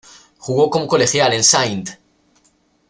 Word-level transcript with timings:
Jugó 0.39 0.71
como 0.71 0.87
colegial 0.87 1.31
en 1.33 1.41
St. 1.41 1.99